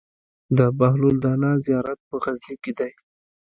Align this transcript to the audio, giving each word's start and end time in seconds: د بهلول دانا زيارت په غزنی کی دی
د 0.57 0.59
بهلول 0.79 1.15
دانا 1.25 1.51
زيارت 1.65 1.99
په 2.09 2.15
غزنی 2.23 2.55
کی 2.63 2.71
دی 2.77 2.91